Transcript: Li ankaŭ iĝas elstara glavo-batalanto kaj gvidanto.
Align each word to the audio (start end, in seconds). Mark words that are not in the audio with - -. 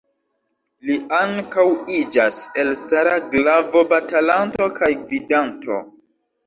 Li 0.89 0.95
ankaŭ 1.17 1.65
iĝas 1.99 2.41
elstara 2.65 3.15
glavo-batalanto 3.35 4.73
kaj 4.81 4.93
gvidanto. 5.07 5.83